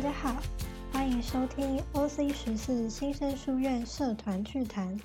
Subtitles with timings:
[0.00, 0.42] 大家好，
[0.90, 4.98] 欢迎收听 OC 十四新生书院社团趣谈，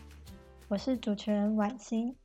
[0.69, 2.15] 我是主持人婉欣。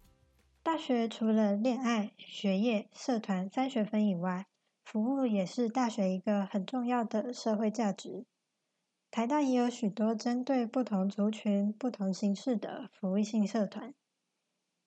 [0.62, 4.46] 大学除了恋爱、学业、社团三学分以外，
[4.84, 8.24] 服务也是大学一个很重要的社会价值。
[9.10, 13.92] 台大也有许多针对不同族群、不同形式的服务性社团。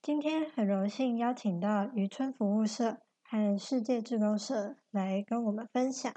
[0.01, 6.13] 今天很荣幸邀请到渔村服务社和世界志工社来跟我们分享。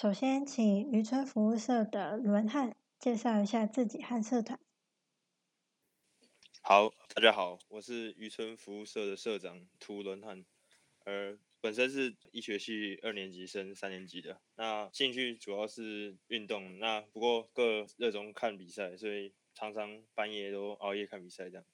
[0.00, 4.60] 首先，请渔村服务社的伦汉介绍一下自己和社团。
[6.62, 10.44] 好，大家好，我是渔村服务社的社长涂伦汉，
[11.04, 21.64] 呃，本身是医学系二年级升三年级的，那兴趣主要是运动，那不过各热衷看比赛，所以常常半夜都熬夜看比赛这样。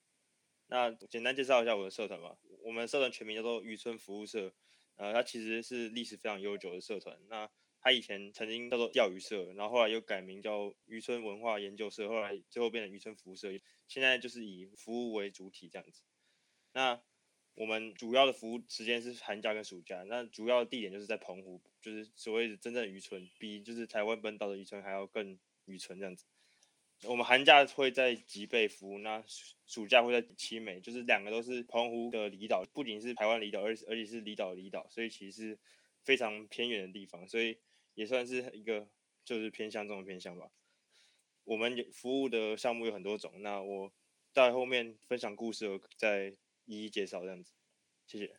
[0.69, 4.55] 那简单介绍一下我的社团吧，我们社团全名叫做渔村服务社，
[4.97, 7.51] 呃，它其实是历史非常悠久的社团，那。
[7.85, 13.51] 他以前曾经叫做钓鱼社，然后后来又改名叫渔村文化研究社，后来最后变成渔村服务社。
[13.87, 16.01] 现在就是以服务为主体这样子。
[16.73, 16.99] 那
[17.57, 26.25] 我们主要的服务时间是寒假跟暑假，那主要的地点就是在澎湖，就是所谓的真正渔村，比就是台湾本岛的渔村还要更渔村这样子。
[27.03, 29.23] 我们寒假会在吉贝服务，那
[29.67, 35.59] 暑假会在七美，就是两个都是澎湖的离岛，不仅是台湾离岛，而而且是离岛离岛，所以其实
[36.03, 37.59] 非常偏远的地方，所以。
[37.95, 38.89] 也算是一个
[39.25, 40.51] 就是偏向中的偏向吧。
[41.45, 43.93] 我们服务的项目有很多种，那我
[44.33, 46.35] 在后面分享故事，再
[46.65, 47.53] 一一介绍这样子。
[48.07, 48.37] 谢谢。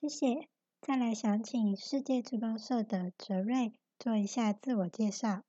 [0.00, 0.48] 谢谢。
[0.80, 5.44] 再来想请世界之光社的哲瑞做一下自我介绍。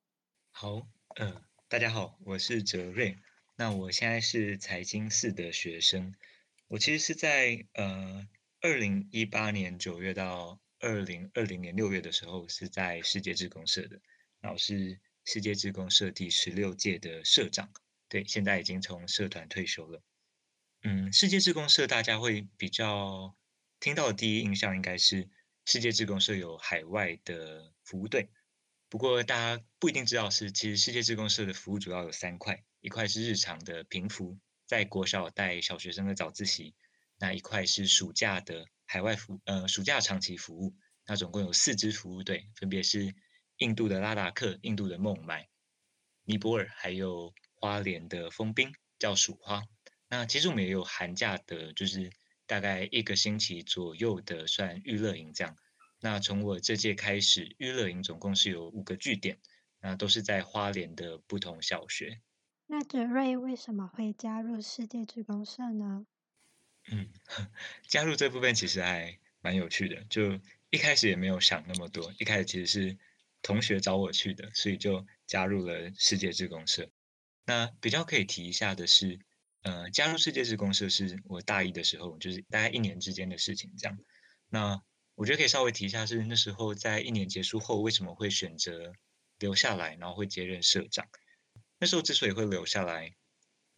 [0.52, 3.18] 好，嗯，大家好，我是哲瑞。
[3.56, 6.16] 那我现在是财经四的学生。
[6.68, 8.28] 我其实是在呃
[8.62, 10.60] 二零一八年九月到。
[10.80, 14.00] 二零二零年六月的时候，是在世界志工社的，
[14.40, 17.70] 然后是世界志工社第十六届的社长。
[18.08, 20.02] 对，现在已经从社团退休了。
[20.84, 23.36] 嗯，世界志工社大家会比较
[23.80, 25.30] 听到的第一印象，应该是
[25.66, 28.30] 世界志工社有海外的服务队。
[28.88, 36.74] 不过大家不一定知道，是其实世界志工社的服务主要有三块：一块是日常的平服，在国小带小学生的早自习；
[37.20, 38.66] 那一块是暑假的。
[38.92, 43.14] 海外服呃暑假长期服务，那总共有四支服务队，分别是
[43.58, 45.48] 印度的拉达克、印度的孟买、
[46.24, 49.62] 尼泊尔，还有花莲的封冰，叫蜀花。
[50.08, 52.12] 那其实我们也有寒假的，就是
[52.48, 55.56] 大概一个星期左右的算娱乐营这样。
[56.00, 59.40] 那从我这届开始，娱乐营总共是有五个据点，
[59.82, 62.22] 那都是在花莲的不同小学。
[62.66, 66.08] 那哲瑞为什么会加入世界职工社呢？
[66.92, 67.10] 嗯，
[67.88, 70.40] 加入这部分其实还蛮有趣的，就
[70.70, 72.98] 一开始也没有想那么多，一开始其实是
[73.42, 76.90] 同学找我去的，所以就加入了世界志工社。
[77.46, 79.20] 那比较可以提一下的是，
[79.62, 83.98] 呃，加入世界志工社是我大一的时候，就是大概一年之间的事情这样。
[84.50, 84.82] 那
[85.16, 88.94] 我觉得可以稍微提一下，是那时候在一年结束后，为什么会选择
[89.40, 91.08] 留下来，然后会接任社长？
[91.80, 93.16] 那时候之所以会留下来。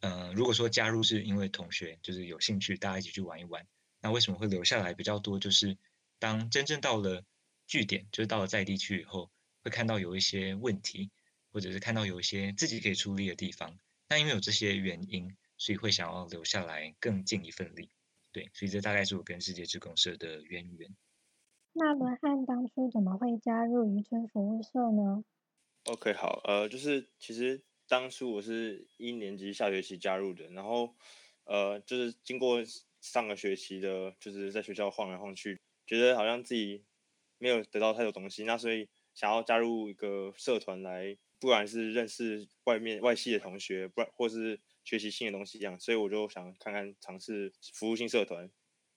[0.02, 3.68] 呃，如果说加入是因为同学就是有兴趣，大家一起去玩一玩，
[4.02, 5.40] 那为什么会留下来比较多？
[5.40, 5.78] 就是
[6.18, 7.24] 当真正到了
[7.68, 9.30] 据点，就是到了在地区以后，
[9.64, 11.12] 会看到有一些问题，
[11.52, 13.78] 或者是看到有一些自己可以出力的地方。
[14.10, 17.92] 那因为有这些原因，所以会想要留下来更尽一份力。
[18.32, 20.96] 对，所以这大概是我跟世界之公社的渊源。
[21.74, 25.24] 那伦汉当初怎么会加入渔村服务社呢
[25.84, 27.64] ？OK，好，呃，就是其实。
[27.92, 30.96] 当初我是一年级下学期加入的，然后，
[31.44, 32.64] 呃，就是经过
[33.02, 36.86] 上个学期的，就是在学校晃来晃去，觉得好像自己
[37.38, 48.50] 没有得到太多东西，那所以想要加入一个社团来，不管是认识外面外系的同学，不然或是学习新的东西一样，所以我就想看看尝试服务性社团，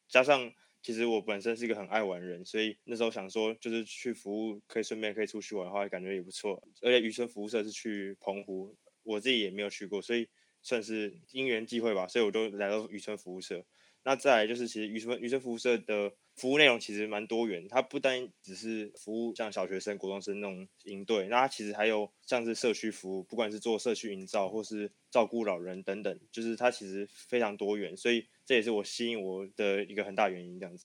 [0.07, 0.55] 加上。
[0.87, 6.63] 其实我本身是一个很爱玩人，所以那时候想说，就是去服务，可以顺便可以出去玩的话，感觉也不错。
[6.83, 10.29] 而且渔村服务社是去澎湖，我自己也没有去过，所以
[10.63, 12.09] 算是因缘际会吧。
[12.09, 13.65] 所以我就来到渔村服务社。
[14.07, 30.61] 那再来就是，其实渔村渔村服务社的服务内容其实蛮多元，它不单只是服务像小学生、国中生那种营队，那它其实还有像是社区服务，不管是做社区营造或是照顾老人等等，就是它其实非常多元，所以这也是我吸引我的一个很大原因。
[30.61, 30.85] 这样子，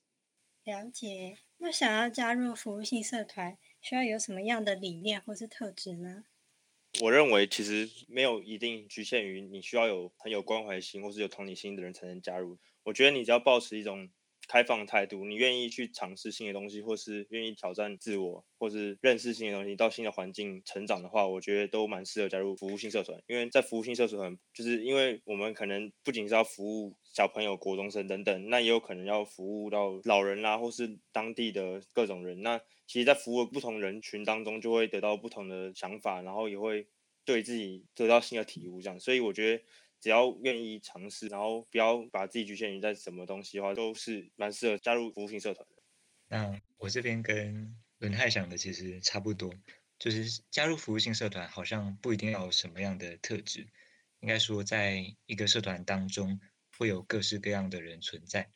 [0.63, 1.39] 了解。
[1.57, 6.24] 那想要加入服务性社团，需要有什么样的理念或是特质呢？
[7.02, 12.58] 我认为其实没有一定局限于你需要有很有关怀心或是有同理心的人才能加入。
[12.84, 14.10] 我觉得你只要保持一种
[14.48, 23.22] 开放态度，你愿意去尝试新的东西，或是愿意挑战自我，或是认识新的东西，到新的环境成长的话，我觉得都蛮适合加入服务性社团。
[23.28, 32.42] 因为在服务性社团，就是因为我们可能不仅是要服务小朋友、国中生等等，那也有可能要服务到老人啦，或是当地的各种人。
[32.42, 32.60] 那
[32.90, 36.88] 其实，在服务不同人群当中，就会得到不同的想法，然后也会
[37.24, 38.82] 对自己得到新的体悟。
[38.82, 39.64] 这样，所以我觉得。
[40.02, 45.84] 只要愿意尝试，然后不要把自己局限于在什么东西的话，都是蛮适合加入服务性社团的。
[46.30, 49.54] 那我这边跟伦泰想的其实差不多，
[49.98, 53.68] 就是加入服务性社团好像不一定要有什么样的特质，
[54.22, 56.40] 应该说在一个社团当中
[56.78, 58.50] 会有各式各样的人存在，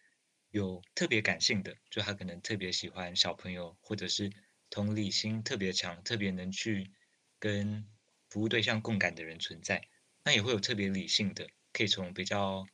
[0.53, 4.31] 有特别感性的，就他可能特别喜欢小朋友，或者是
[4.69, 6.91] 同理心特别强、特别能去
[7.39, 7.87] 跟
[8.29, 9.87] 服务对象共感的人存在。
[10.23, 12.67] 那也会有特别理性的，可以从比较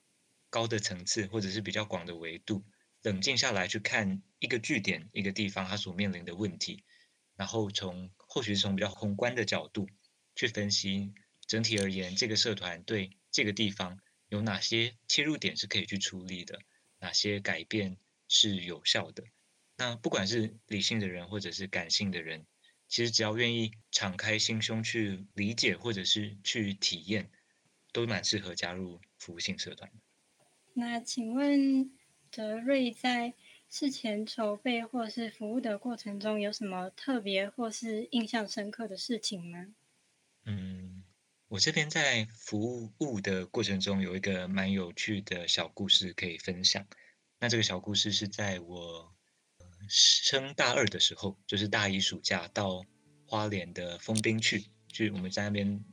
[0.50, 2.66] 高的层次或者是比较广的维度，
[3.02, 6.84] 冷静下来去看一个据点、一个地方它所面临的问题，
[7.38, 9.88] 然后从或许是从比较宏观的角度
[10.36, 11.14] 去分析
[11.48, 16.60] 整体而言，这个社团对这个地方有哪些切入点是可以去处理的，
[17.00, 17.98] 哪些改变
[18.28, 19.24] 是有效的。
[19.78, 22.46] 那不管是理性的人或者是感性的人，
[22.88, 27.30] 其实只要愿意敞开心胸去理解或者是去体验。
[27.92, 29.92] 都蛮适合加入服务性社团
[30.76, 31.92] 那请问
[32.30, 33.34] 德瑞在
[33.68, 39.74] 事前筹备或是服务的过程中，有什么特别或是印象深刻的事情吗？
[40.46, 40.99] 嗯，
[41.50, 46.86] 我这边在服务的过程中有一个蛮有趣的小故事可以分享。
[47.40, 49.14] 那这个小故事是在我
[49.88, 52.86] 升大二的时候，就是大一暑假到
[53.26, 55.84] 花莲的封冰去，去我们在那边。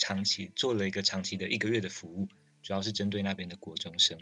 [0.00, 2.28] 长期做了一个长期的一个月的服务，
[2.62, 4.16] 主要是针对那边的国中生。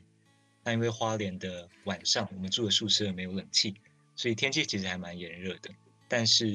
[0.64, 3.74] 那因为花莲的晚上，我们住的宿舍没有冷气，
[4.14, 5.68] 所以天气其实还蛮炎热的。
[6.08, 6.48] 但是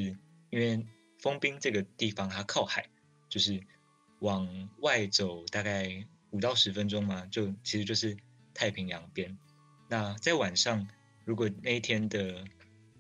[0.50, 0.84] 因为
[1.20, 2.90] 封冰这个地方它靠海，
[3.30, 3.62] 就是
[4.22, 8.16] 往外走大概五到十分钟嘛，就其实就是
[8.54, 9.38] 太平洋边。
[9.90, 10.88] 那在晚上，
[11.26, 12.46] 如果那一天的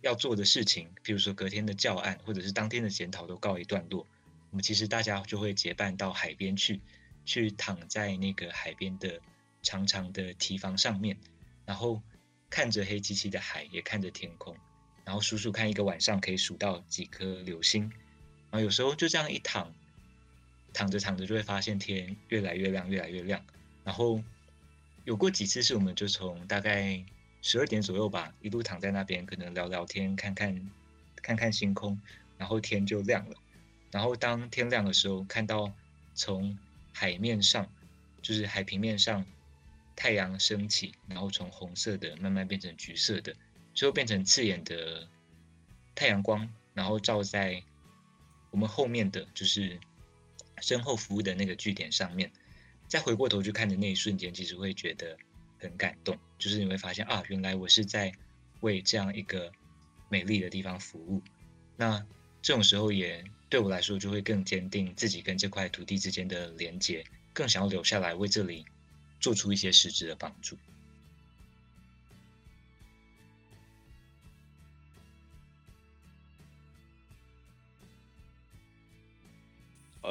[0.01, 4.05] 要做的事情，比如说隔天的教案或者是当天的检讨都告一段落。
[4.49, 6.81] 我们其实大家就会结伴到海边去，
[7.23, 9.21] 去躺在那个海边的
[9.61, 11.15] 长长的堤防上面，
[11.65, 12.01] 然后
[12.49, 14.57] 看着黑漆漆的海，也看着天空，
[15.05, 17.83] 然后数数看一个晚上可以数到几颗流星，
[18.49, 19.73] 然后有时候就这样一躺，
[20.73, 23.43] 躺着躺着就会发现天越来越亮，越来越亮。
[23.83, 24.23] 然后
[25.05, 27.03] 有过几次是我们就从大概
[27.41, 30.69] 十二点左右吧，一路躺在那边，可能聊聊天，看看
[31.21, 31.99] 看看星空，
[32.37, 33.35] 然后天就亮了。
[33.91, 35.73] 然后当天亮的时候，看到
[36.13, 36.57] 从
[36.93, 37.67] 海面上，
[38.21, 39.25] 就是海平面上，
[39.95, 43.35] 太阳升起，然后从红色的慢慢变成橘色的，
[43.73, 45.07] 最后变成刺眼的
[45.95, 47.61] 太阳光，然后照在
[48.51, 49.79] 我们后面的就是
[50.61, 52.31] 身后服务的那个据点上面。
[52.87, 55.17] 再回过头去看的那一瞬间，其实会觉得
[55.59, 58.13] 很感动，就是你会发现啊，原来我是在
[58.61, 59.51] 为这样一个
[60.07, 61.21] 美丽的地方服务。
[61.75, 62.05] 那
[62.41, 63.23] 这种时候也。
[63.51, 68.65] 对我来说，就会更坚定自己跟这块土地之间的连接，更想要留下来为这里
[69.19, 70.57] 做出一些实质的帮助。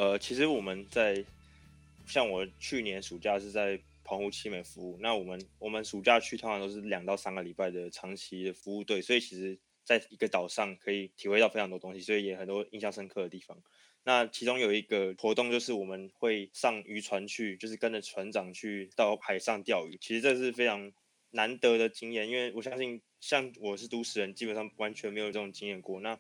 [0.01, 1.23] 呃，其实我们在
[2.07, 9.59] 像我去年暑假是在澎湖七美服务，那我们我们暑假去通常都是两到三个礼拜的长期的服务队，所以其实。
[9.83, 13.61] 在一个岛上可以体会到非常多东西，所以也很多印象深刻的地方。
[14.05, 19.99] 那其中有一个活动就是我们会上渔船去，就是跟着船长去到海上钓鱼。
[20.01, 20.93] 其实这是非常
[21.31, 25.99] 难得的经验，因为我相信像我是都市人，基本上完全没有这种经验过。
[25.99, 26.17] 那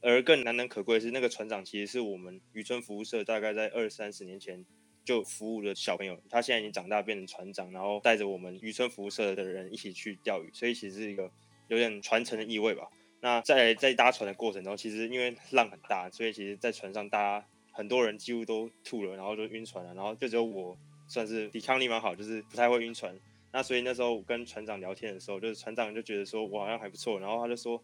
[0.00, 4.64] 而更难能可贵的是，那个船长其实是我们渔村服务社大概在二三十年前
[5.04, 11.30] 就服务的小朋友，他现在已经长大变成船长，然后带着我们渔村服务社的人一起去钓鱼，所以其实是一个。
[11.68, 12.88] 有点传承的意味吧。
[13.20, 19.92] 那在在搭船的过程中，其实因为浪很大，所以其实，在船上大家很多人几乎都吐了，然后就晕船了。
[19.92, 23.18] 然后就只有我算是抵抗力蛮好，就是不太会晕船。
[23.52, 27.82] 那所以那时候我跟船长聊天的时候，就是船长就觉得说我好像还不错，然后他就说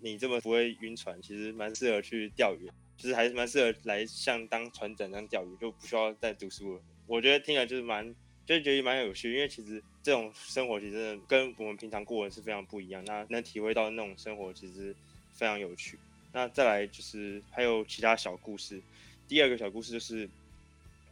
[0.00, 6.80] 你这么不会晕船，其实蛮适合去钓鱼，就是还是蛮适合来像当船长这样钓鱼，就不需要再读书了。
[7.06, 8.14] 我觉得听了就是蛮。
[8.46, 13.04] 就是觉得蛮有趣，因为其实这种生活其实跟我们平常过的是非常不一样。
[13.04, 14.92] 那能体会到那种生活其实
[15.34, 15.96] 非常有趣。
[16.32, 18.82] 那再来就是还有其他小故事。
[19.28, 20.28] 第二个小故事就是，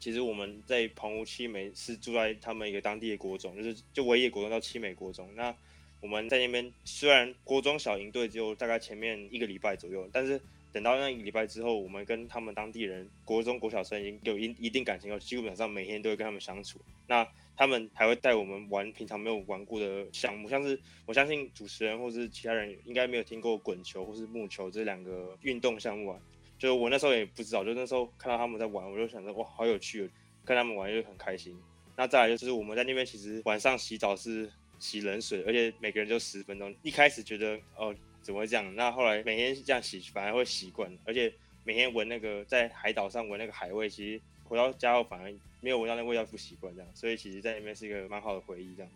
[0.01, 5.29] 其实我们在澎湖七美是住在他们一个当地的国中，就是就唯一国中叫七美国中。
[5.37, 5.55] 那
[6.01, 10.41] 我们在那边虽然国中小营队只有大概前面一个礼拜左右，但是
[10.73, 16.79] 等到那一个礼拜之后，我们跟他们当地人国中国小生已经有一一定感情了，基本上每天都会跟他们相处。
[17.07, 17.27] 那
[17.57, 26.21] 他们还会带我们玩平常没有玩过的项目，像是我相信主持人或是其他人应该没有听过滚球或是木球这两个运动项目啊。
[26.59, 30.09] 就我那时候也不知道，就那时候看到他们在玩，我就想着哇，好有趣，
[30.45, 31.57] 跟他们玩就很开心。
[31.97, 34.49] 那再来就是我们在那边其实晚上洗澡是
[34.79, 36.75] 洗冷水，而且每个人就十分钟。
[36.83, 38.75] 一开始觉得哦怎么会这样？
[38.75, 41.33] 那后来每天这样洗反而会习惯，而且
[41.65, 46.91] 每天闻那个在海岛上闻那个海味，其实回到家后反而没有闻到那味道不习惯这样。
[46.95, 48.91] 所以其实在那边是一个蛮好的回忆这样。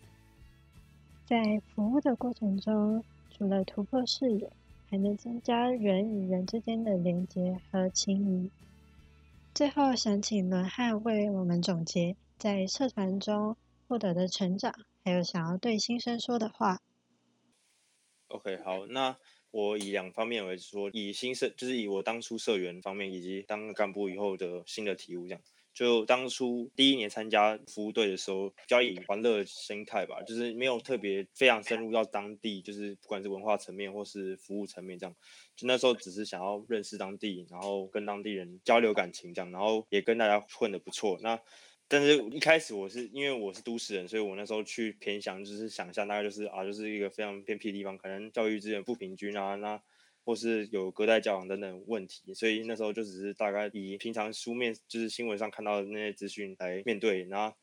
[1.26, 4.50] 在服务的过程中，除了突破视野，
[4.90, 8.50] 还能增加人与人之间的连接和情谊。
[9.54, 12.16] 最后想请伦汉为我们总结。
[12.38, 16.80] 在社团中获得的成长，还有想要对新生说的话。
[18.28, 19.18] OK，好，那
[19.50, 25.42] 我以两方面为，说以新生，就是以我当初社员方面，以及当干部以后的新的体悟，这样。
[25.74, 35.16] 就当初第一年参加服务队的时候，比较以玩乐心态吧，就是没有特别非常深入到当地，就是不管是文化层面或是服务层面这样。
[35.56, 41.18] 就那时候只是想要认识当地，然后跟当地人交流感情这样，然后也跟大家混得不错。
[41.22, 41.40] 那
[41.92, 49.78] 但是一开始我是因为我是都市人，所以我那时候去偏乡，就是想象大概就是啊，就是一个非常偏僻的地方，可能教育资源不平均啊，那
[50.24, 57.24] 或是有隔代教养等等问题，所以那时候就只是大概以平常书面就是新闻上看到的那些资讯来面对。
[57.24, 57.54] 然后，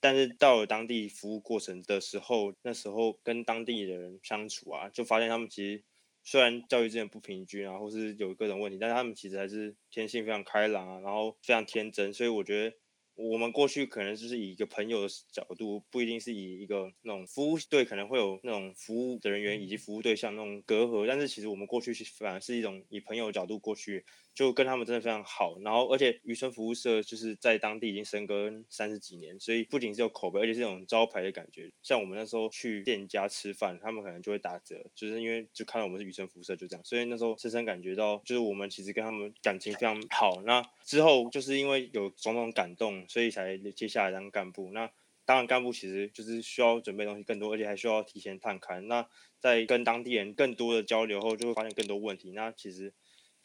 [0.00, 5.84] 但是到了当地服务过程的时候，那时候跟当地的人相处啊，就发现他们其实
[6.22, 12.74] 虽然教育资源不平均啊，或是有各种问题，但是他们其实还是天性非常开朗啊，然后非常天真，所以我觉得。
[13.14, 24.04] 我们过去可能就是以一个朋友的角度，不一定是以一个那种服务队可能会有那种服务的人员以及服务对象那种隔阂，但是其实我们过去是反而是一种以朋友角度过去。
[24.34, 31.70] 就跟他们真的非常好，然后而且渔村服务社就是在当地已经深耕三十几年，所以不仅是有口碑，而且是这种招牌的感觉。
[31.84, 36.84] 像我们那时候去店家吃饭，他们可能就会打折，就是因为就看到我们是渔村服务社，就这样。
[36.84, 40.42] 所以那时候深深感觉到，就是我们其实跟他们感情非常好。
[40.44, 44.72] 那之后就是因为有种种感动，所以才接下来当干部。
[44.72, 44.90] 那
[45.24, 48.80] 当然干部其实就是需要准备东西更多，而且还需要提前探勘。
[48.80, 49.06] 那
[49.38, 52.32] 在跟当地人更多的交流后，就会发现更多问题。
[52.32, 52.92] 那其实。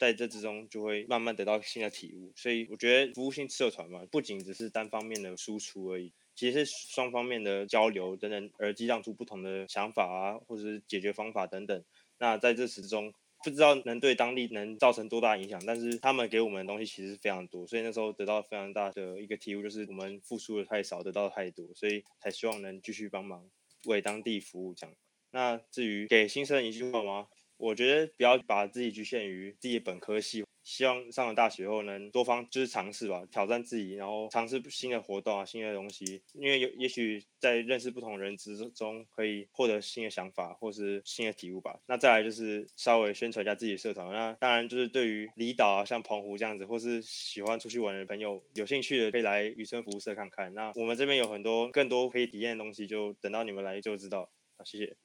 [0.00, 2.32] 在这之中，就会慢慢得到新的体悟。
[2.34, 11.84] 所以我觉得服务性社团嘛，不仅只是单方面的输出而已，其实是双方面的交流等等，而激荡出不同的想法啊，或者是解决方法等等。
[12.18, 13.12] 那在这之中，
[13.44, 17.66] 不知道能对当地能造成多大影响，但是他们给我们的东西其实非常多。
[17.66, 23.50] 所以那时候得到非常大的一个体悟，就是我们付出的太少，得到的太多，所以才希望能继续帮忙
[23.84, 24.96] 为当地服务这样。
[25.32, 27.28] 那至于给新生一句话吗？
[27.60, 36.22] 我觉得不要把自己局限于自己的本科系，希望上了大学后能多方就是尝试吧，挑战自己，然后尝试新的活动啊，新的东西。
[36.32, 41.78] 因为有也许在认识不同人之中，可以获得新的想法或是新的体悟吧。
[41.86, 44.10] 那再来就是稍微宣传一下自己的社团。
[44.10, 50.52] 那当然就是对于离岛啊，像澎湖这样子，或是喜欢出去玩的朋友，有兴趣的可以来渔村服务社看看。
[50.54, 54.30] 那我们这边有很多更多可以体验的东西，就等到你们来就知道。
[54.56, 54.96] 好，谢谢。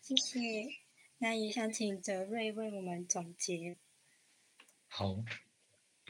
[0.00, 0.85] 谢谢。
[1.18, 3.78] 那也想请泽瑞为我们总结。
[4.86, 5.24] 好，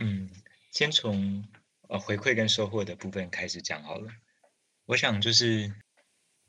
[0.00, 0.30] 嗯，
[0.72, 1.46] 先从
[1.88, 4.12] 呃回馈跟收获的部分开始讲好了。
[4.84, 5.72] 我想就是，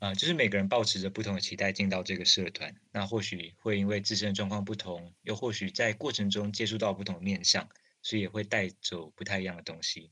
[0.00, 7.68] 呃，就是每个人抱持着不同的期待进到这个社团，那或许会因为自身状况不同，又或许在过程中接触到不同的面向，
[8.02, 10.10] 所以也会带走不太一样的东西。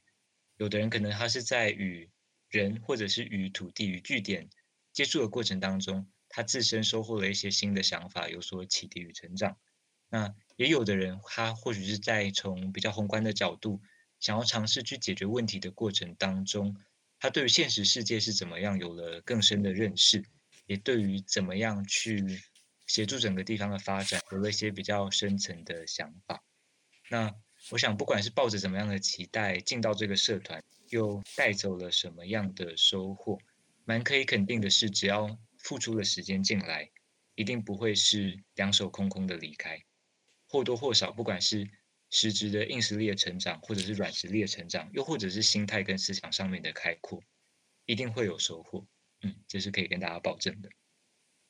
[0.56, 2.08] 有的人可能他是在与
[2.48, 4.48] 人或者是与土地与据点
[4.92, 6.06] 接触的过程当中。
[6.36, 9.56] 他自身收获了一些新的想法，有所启迪与成长。
[10.10, 13.80] 那也有的人，他或许是在从比较宏观的角度，
[14.20, 16.76] 想要尝试去解决问题的过程当中，
[17.18, 20.22] 他对于现实世界是怎么样有了更深的认识，
[20.66, 22.22] 也对于怎么样去
[22.86, 26.44] 协助整个地方的发展，有了一些比较深层的想法。
[27.08, 27.34] 那
[27.70, 33.38] 我想，不管是抱着怎么样的期待进到这个社团，又带走了什么样的收获，
[33.86, 36.88] 蛮可以肯定的是，只要付出的时间进来，
[37.34, 39.84] 一定不会是两手空空的离开，
[40.48, 41.68] 或多或少，不管是
[42.08, 47.20] 实质的硬实力的成长，或者是软实力的成长，又或者是心态跟思想上面的开阔，
[47.84, 48.86] 一定会有收获。
[49.22, 50.70] 嗯，这是可以跟大家保证的。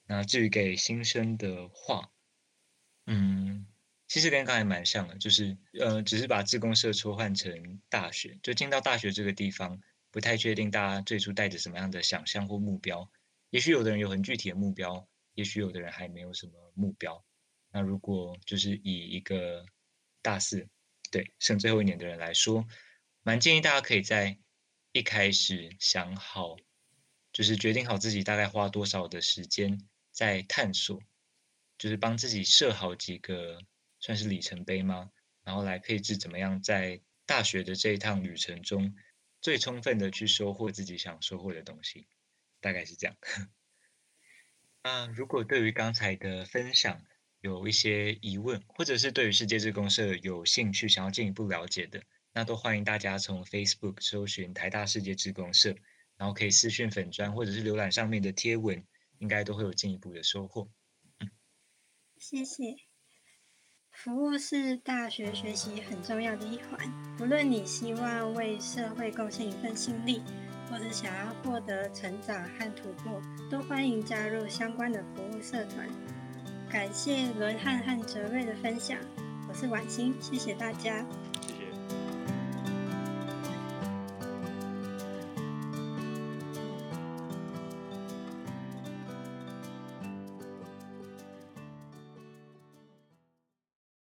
[0.06, 2.11] 那至于给新生的话，
[3.04, 3.66] 嗯，
[4.08, 9.78] 其实跟刚才蛮像的，就是呃，只是把自贡社抽换成大学，就进到大学这个地方，
[10.11, 13.11] 不太确定大家最初带着什么样的想象或目标。
[13.56, 17.25] 也许有的人有很具体的目标，也许有的人还没有什么目标。
[17.70, 19.64] 那如果就是以一个
[20.20, 20.68] 大四，
[21.10, 22.66] 对，剩最后一年的人来说，
[23.22, 24.38] 蛮建议大家可以在
[24.92, 26.56] 一开始想好，
[27.32, 31.00] 就是决定好自己大概花多少的时间在探索，
[31.78, 33.58] 就是帮自己设好几个
[34.00, 35.10] 算是里程碑吗？
[35.44, 38.94] 然后来配置怎么样在大学的这一趟旅程中，
[39.40, 42.06] 最充分的去收获自己想收获的东西，
[42.60, 43.16] 大概是这样。
[44.82, 47.02] 那如果对于刚才的分享
[47.40, 55.75] 有一些疑问，或者是对于世界之公社有兴趣想要进一步了解的，那都欢迎大家从 Facebook 搜寻台大世界之公社，
[56.16, 58.84] 然后可以私讯粉砖，或者是浏览上面的贴文，
[59.18, 60.70] 应该都会有进一步的收获。
[62.16, 62.76] 谢谢。
[63.90, 70.22] 服务是大学学习很重要的一环，无论你希望为社会贡献一份心力，
[70.70, 73.20] 或者想要获得成长和突破，
[73.50, 75.88] 都欢迎加入相关的服务社团。
[76.68, 78.99] 感谢伦汉和哲瑞的分享，
[79.49, 81.04] 我是婉欣，谢谢大家。